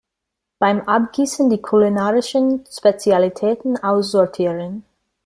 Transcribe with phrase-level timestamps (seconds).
[0.57, 4.83] Beim Abgießen die kulinarischen Spezialitäten aussortieren.